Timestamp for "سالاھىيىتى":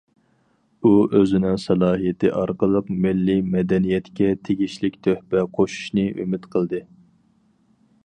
1.63-2.31